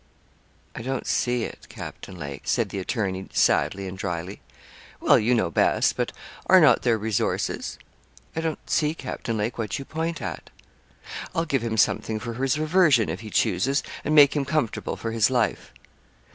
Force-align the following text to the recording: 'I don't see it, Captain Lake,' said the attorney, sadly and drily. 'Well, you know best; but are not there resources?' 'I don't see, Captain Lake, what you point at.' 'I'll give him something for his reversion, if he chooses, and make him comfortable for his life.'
'I 0.73 0.81
don't 0.81 1.05
see 1.05 1.43
it, 1.43 1.67
Captain 1.69 2.17
Lake,' 2.17 2.47
said 2.47 2.69
the 2.69 2.79
attorney, 2.79 3.27
sadly 3.33 3.87
and 3.87 3.95
drily. 3.95 4.41
'Well, 4.99 5.19
you 5.19 5.35
know 5.35 5.51
best; 5.51 5.95
but 5.95 6.11
are 6.47 6.59
not 6.59 6.81
there 6.81 6.97
resources?' 6.97 7.77
'I 8.35 8.41
don't 8.41 8.67
see, 8.67 8.95
Captain 8.95 9.37
Lake, 9.37 9.59
what 9.59 9.77
you 9.77 9.85
point 9.85 10.19
at.' 10.19 10.49
'I'll 11.35 11.45
give 11.45 11.61
him 11.63 11.77
something 11.77 12.19
for 12.19 12.33
his 12.33 12.57
reversion, 12.57 13.09
if 13.09 13.19
he 13.19 13.29
chooses, 13.29 13.83
and 14.03 14.15
make 14.15 14.35
him 14.35 14.43
comfortable 14.43 14.95
for 14.97 15.11
his 15.11 15.29
life.' 15.29 15.71